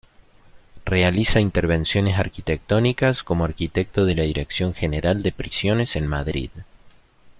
[0.83, 6.49] Realiza intervenciones arquitectónicas como Arquitecto de la Dirección General de Prisiones en Madrid.